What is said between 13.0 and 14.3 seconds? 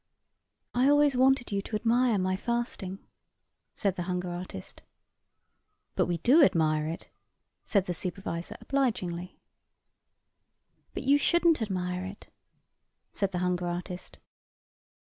said the hunger artist.